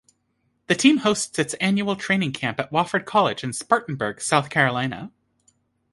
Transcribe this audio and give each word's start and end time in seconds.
The 0.65 0.73
team 0.73 0.97
hosts 0.97 1.37
its 1.37 1.53
annual 1.61 1.95
training 1.95 2.31
camp 2.33 2.59
at 2.59 2.71
Wofford 2.71 3.05
College 3.05 3.43
in 3.43 3.53
Spartanburg, 3.53 4.19
South 4.19 4.49
Carolina. 4.49 5.11